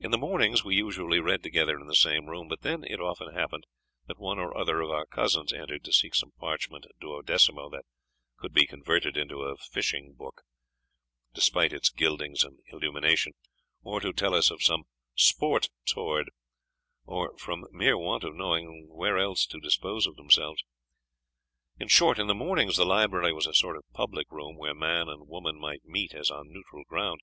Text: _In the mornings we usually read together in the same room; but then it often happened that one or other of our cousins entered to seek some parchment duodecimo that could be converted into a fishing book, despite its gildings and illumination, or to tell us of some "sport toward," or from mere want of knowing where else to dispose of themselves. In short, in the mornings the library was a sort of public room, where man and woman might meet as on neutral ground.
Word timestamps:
_In 0.02 0.10
the 0.10 0.16
mornings 0.16 0.64
we 0.64 0.74
usually 0.74 1.20
read 1.20 1.42
together 1.42 1.78
in 1.78 1.86
the 1.86 1.94
same 1.94 2.30
room; 2.30 2.48
but 2.48 2.62
then 2.62 2.82
it 2.82 2.98
often 2.98 3.34
happened 3.34 3.66
that 4.06 4.18
one 4.18 4.38
or 4.38 4.56
other 4.56 4.80
of 4.80 4.88
our 4.88 5.04
cousins 5.04 5.52
entered 5.52 5.84
to 5.84 5.92
seek 5.92 6.14
some 6.14 6.30
parchment 6.38 6.86
duodecimo 6.98 7.68
that 7.72 7.84
could 8.38 8.54
be 8.54 8.64
converted 8.66 9.18
into 9.18 9.42
a 9.42 9.58
fishing 9.58 10.14
book, 10.14 10.40
despite 11.34 11.74
its 11.74 11.90
gildings 11.90 12.42
and 12.42 12.60
illumination, 12.72 13.34
or 13.82 14.00
to 14.00 14.14
tell 14.14 14.34
us 14.34 14.50
of 14.50 14.62
some 14.62 14.84
"sport 15.14 15.68
toward," 15.84 16.30
or 17.04 17.36
from 17.36 17.66
mere 17.70 17.98
want 17.98 18.24
of 18.24 18.34
knowing 18.34 18.88
where 18.88 19.18
else 19.18 19.44
to 19.44 19.60
dispose 19.60 20.06
of 20.06 20.16
themselves. 20.16 20.64
In 21.78 21.88
short, 21.88 22.18
in 22.18 22.28
the 22.28 22.34
mornings 22.34 22.78
the 22.78 22.86
library 22.86 23.34
was 23.34 23.46
a 23.46 23.52
sort 23.52 23.76
of 23.76 23.84
public 23.92 24.30
room, 24.32 24.56
where 24.56 24.72
man 24.72 25.10
and 25.10 25.28
woman 25.28 25.60
might 25.60 25.84
meet 25.84 26.14
as 26.14 26.30
on 26.30 26.50
neutral 26.50 26.84
ground. 26.84 27.20